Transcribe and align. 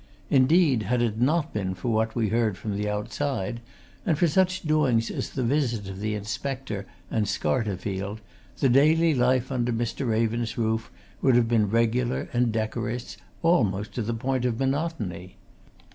Indeed, 0.31 0.81
had 0.81 0.99
it 1.03 1.21
not 1.21 1.53
been 1.53 1.75
for 1.75 1.89
what 1.89 2.15
we 2.15 2.29
heard 2.29 2.57
from 2.57 2.73
outside, 2.87 3.59
and 4.03 4.17
for 4.17 4.27
such 4.27 4.63
doings 4.63 5.11
as 5.11 5.29
the 5.29 5.43
visit 5.43 5.87
of 5.87 5.99
the 5.99 6.15
inspector 6.15 6.87
and 7.11 7.27
Scarterfield, 7.27 8.17
the 8.61 8.67
daily 8.67 9.13
life 9.13 9.51
under 9.51 9.71
Mr. 9.71 10.09
Raven's 10.09 10.57
roof 10.57 10.89
would 11.21 11.35
have 11.35 11.47
been 11.47 11.69
regular 11.69 12.27
and 12.33 12.51
decorous 12.51 13.15
almost 13.43 13.93
to 13.93 14.01
the 14.01 14.15
point 14.15 14.43
of 14.43 14.59
monotony. 14.59 15.35